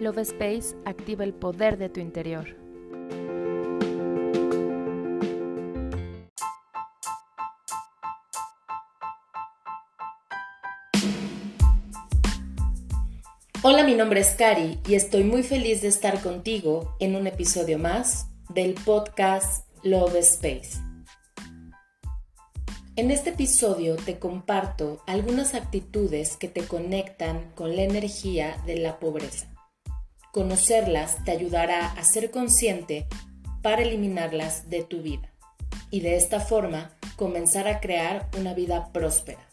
Love 0.00 0.22
Space 0.22 0.74
activa 0.86 1.24
el 1.24 1.34
poder 1.34 1.76
de 1.76 1.90
tu 1.90 2.00
interior. 2.00 2.56
Hola, 13.62 13.84
mi 13.84 13.94
nombre 13.94 14.20
es 14.20 14.30
Cari 14.30 14.78
y 14.88 14.94
estoy 14.94 15.22
muy 15.22 15.42
feliz 15.42 15.82
de 15.82 15.88
estar 15.88 16.22
contigo 16.22 16.96
en 16.98 17.14
un 17.14 17.26
episodio 17.26 17.78
más 17.78 18.26
del 18.48 18.72
podcast 18.72 19.66
Love 19.82 20.16
Space. 20.16 20.78
En 22.96 23.10
este 23.10 23.30
episodio 23.30 23.96
te 23.96 24.18
comparto 24.18 25.02
algunas 25.06 25.54
actitudes 25.54 26.38
que 26.38 26.48
te 26.48 26.62
conectan 26.62 27.52
con 27.54 27.76
la 27.76 27.82
energía 27.82 28.56
de 28.64 28.76
la 28.76 28.98
pobreza. 28.98 29.49
Conocerlas 30.32 31.24
te 31.24 31.32
ayudará 31.32 31.92
a 31.92 32.04
ser 32.04 32.30
consciente 32.30 33.08
para 33.62 33.82
eliminarlas 33.82 34.70
de 34.70 34.84
tu 34.84 35.02
vida 35.02 35.32
y 35.90 36.00
de 36.00 36.16
esta 36.16 36.38
forma 36.38 36.92
comenzar 37.16 37.66
a 37.66 37.80
crear 37.80 38.28
una 38.38 38.54
vida 38.54 38.92
próspera. 38.92 39.44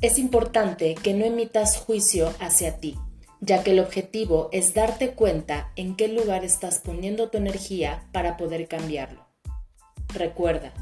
Es 0.00 0.18
importante 0.18 0.94
que 0.94 1.14
no 1.14 1.24
emitas 1.24 1.78
juicio 1.78 2.32
hacia 2.38 2.78
ti, 2.78 2.96
ya 3.40 3.64
que 3.64 3.72
el 3.72 3.80
objetivo 3.80 4.48
es 4.52 4.72
darte 4.72 5.14
cuenta 5.14 5.72
en 5.74 5.96
qué 5.96 6.06
lugar 6.06 6.44
estás 6.44 6.78
poniendo 6.78 7.28
tu 7.28 7.38
energía 7.38 8.08
para 8.12 8.36
poder 8.36 8.68
cambiarlo. 8.68 9.26
Recuerda, 10.14 10.72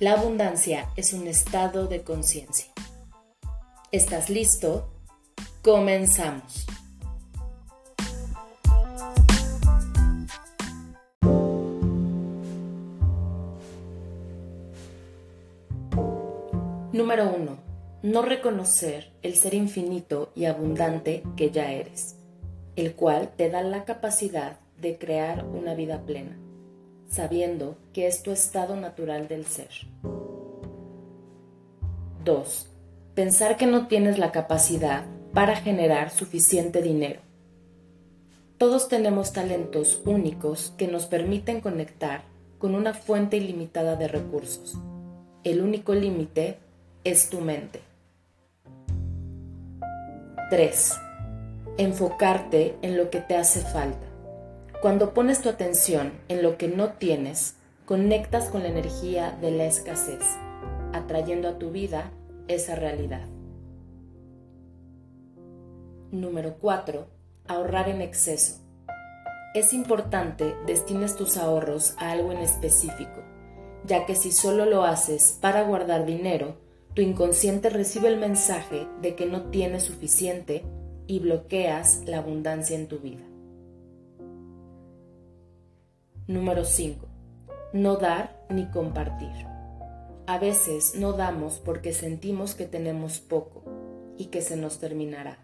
la 0.00 0.14
abundancia 0.14 0.88
es 0.96 1.12
un 1.12 1.28
estado 1.28 1.86
de 1.86 2.02
conciencia. 2.02 2.66
¿Estás 3.92 4.30
listo? 4.30 4.92
Comenzamos. 5.62 6.66
Número 16.92 17.30
1. 17.30 17.58
No 18.02 18.22
reconocer 18.22 19.12
el 19.22 19.34
ser 19.34 19.54
infinito 19.54 20.32
y 20.34 20.46
abundante 20.46 21.22
que 21.36 21.50
ya 21.50 21.72
eres, 21.72 22.16
el 22.76 22.94
cual 22.94 23.30
te 23.36 23.50
da 23.50 23.62
la 23.62 23.84
capacidad 23.84 24.58
de 24.80 24.98
crear 24.98 25.44
una 25.44 25.74
vida 25.74 26.04
plena 26.06 26.38
sabiendo 27.08 27.78
que 27.92 28.06
es 28.06 28.22
tu 28.22 28.30
estado 28.30 28.76
natural 28.76 29.28
del 29.28 29.46
ser. 29.46 29.70
2. 32.24 32.66
Pensar 33.14 33.56
que 33.56 33.66
no 33.66 33.88
tienes 33.88 34.18
la 34.18 34.30
capacidad 34.30 35.04
para 35.32 35.56
generar 35.56 36.10
suficiente 36.10 36.82
dinero. 36.82 37.20
Todos 38.58 38.88
tenemos 38.88 39.32
talentos 39.32 40.02
únicos 40.04 40.74
que 40.76 40.88
nos 40.88 41.06
permiten 41.06 41.60
conectar 41.60 42.22
con 42.58 42.74
una 42.74 42.92
fuente 42.92 43.36
ilimitada 43.36 43.96
de 43.96 44.08
recursos. 44.08 44.76
El 45.44 45.62
único 45.62 45.94
límite 45.94 46.58
es 47.10 47.30
tu 47.30 47.40
mente. 47.40 47.80
3. 50.50 50.92
Enfocarte 51.78 52.76
en 52.82 52.98
lo 52.98 53.08
que 53.08 53.20
te 53.20 53.36
hace 53.36 53.60
falta. 53.62 54.06
Cuando 54.82 55.14
pones 55.14 55.40
tu 55.40 55.48
atención 55.48 56.12
en 56.28 56.42
lo 56.42 56.58
que 56.58 56.68
no 56.68 56.90
tienes, 56.92 57.56
conectas 57.86 58.50
con 58.50 58.62
la 58.62 58.68
energía 58.68 59.36
de 59.40 59.50
la 59.50 59.64
escasez, 59.64 60.22
atrayendo 60.92 61.48
a 61.48 61.58
tu 61.58 61.70
vida 61.70 62.10
esa 62.46 62.74
realidad. 62.74 63.26
Número 66.10 66.56
4. 66.60 67.06
Ahorrar 67.46 67.88
en 67.88 68.02
exceso. 68.02 68.60
Es 69.54 69.72
importante 69.72 70.54
destines 70.66 71.16
tus 71.16 71.38
ahorros 71.38 71.94
a 71.98 72.10
algo 72.10 72.32
en 72.32 72.38
específico, 72.38 73.22
ya 73.84 74.04
que 74.04 74.14
si 74.14 74.30
solo 74.30 74.66
lo 74.66 74.84
haces 74.84 75.38
para 75.40 75.62
guardar 75.62 76.04
dinero, 76.04 76.67
tu 76.94 77.02
inconsciente 77.02 77.70
recibe 77.70 78.08
el 78.08 78.18
mensaje 78.18 78.86
de 79.02 79.14
que 79.14 79.26
no 79.26 79.50
tienes 79.50 79.84
suficiente 79.84 80.64
y 81.06 81.20
bloqueas 81.20 82.02
la 82.06 82.18
abundancia 82.18 82.76
en 82.76 82.88
tu 82.88 82.98
vida. 82.98 83.24
Número 86.26 86.64
5. 86.64 87.06
No 87.72 87.96
dar 87.96 88.44
ni 88.50 88.66
compartir. 88.70 89.32
A 90.26 90.38
veces 90.38 90.94
no 90.94 91.14
damos 91.14 91.58
porque 91.58 91.92
sentimos 91.92 92.54
que 92.54 92.66
tenemos 92.66 93.18
poco 93.18 93.64
y 94.18 94.26
que 94.26 94.42
se 94.42 94.56
nos 94.56 94.78
terminará. 94.78 95.38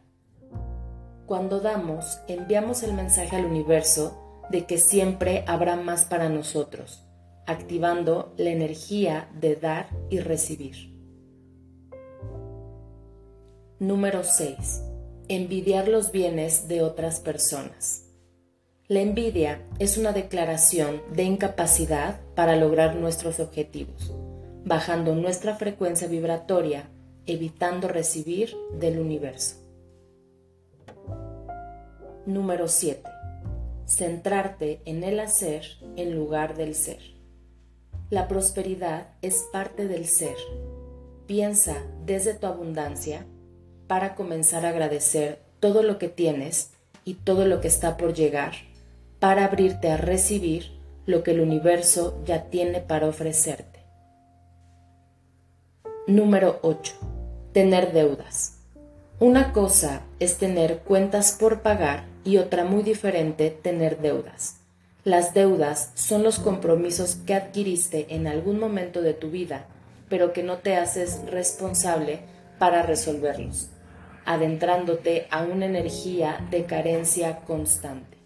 Cuando 1.27 1.61
damos, 1.61 2.21
enviamos 2.29 2.83
el 2.83 2.93
mensaje 2.93 3.35
al 3.37 3.47
universo 3.47 4.43
de 4.51 4.67
que 4.67 4.77
siempre 4.77 5.43
habrá 5.47 5.77
más 5.77 6.05
para 6.05 6.29
nosotros, 6.29 7.03
activando 7.47 8.35
la 8.37 8.51
energía 8.51 9.31
de 9.41 9.57
dar 9.57 9.89
y 10.11 10.19
recibir. 10.19 10.94
Número 13.81 14.23
6. 14.23 14.85
Envidiar 15.27 15.89
los 15.89 16.13
bienes 16.13 16.69
de 16.69 16.81
otras 16.83 17.19
personas. 17.19 18.05
La 18.87 19.01
envidia 19.01 19.67
es 19.81 19.99
una 19.99 20.13
declaración 20.13 21.03
de 21.13 21.25
incapacidad 21.25 22.21
para 22.37 22.55
lograr 22.55 22.95
nuestros 22.95 23.41
objetivos, 23.41 24.15
bajando 24.65 25.17
nuestra 25.17 25.57
frecuencia 25.57 26.07
vibratoria, 26.07 26.89
evitando 27.27 27.89
recibir 27.89 28.55
del 28.79 29.01
universo. 29.01 29.57
Número 32.27 32.69
7. 32.69 33.03
Centrarte 33.87 34.83
en 34.85 35.03
el 35.03 35.19
hacer 35.19 35.65
en 35.97 36.15
lugar 36.15 36.57
del 36.57 36.77
ser. 36.77 37.01
La 38.09 38.29
prosperidad 38.29 39.09
es 39.21 39.45
parte 39.53 39.89
del 39.89 40.07
ser. 40.07 40.37
Piensa 41.27 41.83
desde 42.07 42.35
tu 42.35 42.47
abundancia 42.47 43.27
para 43.87 44.15
comenzar 44.15 44.67
a 44.67 44.71
agradecer 44.71 45.41
todo 45.61 45.83
lo 45.83 45.99
que 45.99 46.09
tienes 46.09 46.71
y 47.05 47.15
todo 47.15 47.47
lo 47.47 47.61
que 47.61 47.69
está 47.69 47.97
por 47.97 48.15
llegar 48.15 48.53
para 49.19 49.45
abrirte 49.47 49.91
a 49.91 49.97
recibir 49.97 50.73
lo 51.07 51.23
que 51.23 51.31
el 51.31 51.41
universo 51.41 52.21
ya 52.25 52.45
tiene 52.51 52.81
para 52.81 53.09
ofrecerte. 53.09 53.81
Número 56.07 56.59
8. 56.63 56.95
Tener 57.53 57.93
deudas. 57.93 58.59
Una 59.21 59.53
cosa 59.53 60.03
es 60.19 60.37
tener 60.37 60.81
cuentas 60.81 61.37
por 61.39 61.63
pagar 61.63 62.05
y 62.25 62.39
otra 62.39 62.65
muy 62.65 62.83
diferente 62.83 63.51
tener 63.51 64.01
deudas. 64.01 64.57
Las 65.05 65.35
deudas 65.35 65.93
son 65.95 66.23
los 66.23 66.39
compromisos 66.39 67.17
que 67.27 67.35
adquiriste 67.35 68.07
en 68.15 68.27
algún 68.27 68.59
momento 68.59 69.03
de 69.03 69.15
tu 69.15 69.31
vida, 69.31 69.67
pero 70.09 70.33
que 70.33 70.43
no 70.43 70.59
te 70.59 70.77
haces 70.77 71.21
responsable 71.31 72.21
para 72.59 72.83
resolverlos, 72.83 73.71
adentrándote 74.25 75.27
a 75.31 75.43
una 75.43 75.67
energía 75.67 76.47
de 76.51 76.65
carencia 76.65 77.41
constante. 77.41 78.19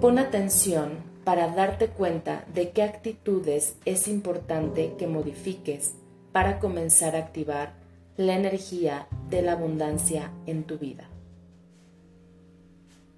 Pon 0.00 0.18
atención 0.18 0.98
para 1.24 1.48
darte 1.48 1.88
cuenta 1.88 2.44
de 2.54 2.70
qué 2.70 2.82
actitudes 2.82 3.76
es 3.84 4.08
importante 4.08 4.94
que 4.98 5.06
modifiques 5.06 5.94
para 6.32 6.58
comenzar 6.58 7.16
a 7.16 7.20
activar 7.20 7.74
la 8.16 8.36
energía 8.36 9.08
de 9.28 9.42
la 9.42 9.52
abundancia 9.52 10.32
en 10.46 10.64
tu 10.64 10.78
vida. 10.78 11.08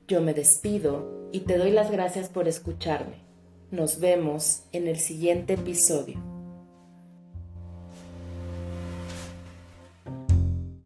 Yo 0.09 0.21
me 0.21 0.34
despido 0.34 1.28
y 1.33 1.41
te 1.41 1.56
doy 1.56 1.71
las 1.71 1.91
gracias 1.91 2.28
por 2.28 2.49
escucharme. 2.49 3.16
Nos 3.71 4.00
vemos 4.00 4.65
en 4.72 4.89
el 4.89 4.99
siguiente 4.99 5.55
episodio. 5.55 6.30